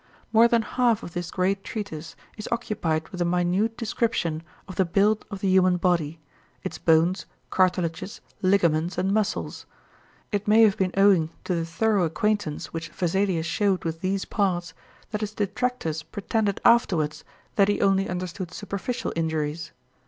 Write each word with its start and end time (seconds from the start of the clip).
More 0.33 0.47
than 0.47 0.63
half 0.63 1.03
of 1.03 1.13
this 1.13 1.29
great 1.29 1.63
treatise 1.63 2.15
is 2.35 2.47
occupied 2.51 3.07
with 3.09 3.21
a 3.21 3.23
minute 3.23 3.77
description 3.77 4.41
of 4.67 4.75
the 4.77 4.83
build 4.83 5.25
of 5.29 5.41
the 5.41 5.47
human 5.49 5.77
body 5.77 6.19
its 6.63 6.79
bones, 6.79 7.27
cartilages, 7.51 8.19
ligaments, 8.41 8.97
and 8.97 9.13
muscles. 9.13 9.67
It 10.31 10.47
may 10.47 10.63
have 10.63 10.75
been 10.75 10.95
owing 10.97 11.29
to 11.43 11.53
the 11.53 11.67
thorough 11.67 12.03
acquaintance 12.05 12.73
which 12.73 12.89
Vesalius 12.89 13.45
showed 13.45 13.83
with 13.85 14.01
these 14.01 14.25
parts 14.25 14.73
that 15.11 15.21
his 15.21 15.35
detractors 15.35 16.01
pretended 16.01 16.59
afterwards 16.65 17.23
that 17.55 17.67
he 17.67 17.79
only 17.79 18.09
understood 18.09 18.51
superficial 18.51 19.13
injuries. 19.15 19.71